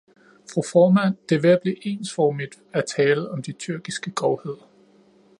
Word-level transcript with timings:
Fru 0.53 0.61
formand, 0.71 1.15
det 1.29 1.35
er 1.35 1.41
ved 1.41 1.49
at 1.49 1.59
blive 1.61 1.87
ensformigt 1.87 2.61
at 2.73 2.85
tale 2.97 3.29
om 3.31 3.41
de 3.43 3.51
tyrkiske 3.51 4.11
grovheder. 4.11 4.67